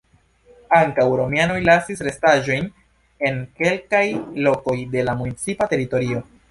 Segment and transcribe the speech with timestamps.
[0.77, 2.71] Ankaŭ romianoj lasis restaĵojn
[3.31, 4.05] en kelkaj
[4.49, 6.31] lokoj de la municipa teritorio.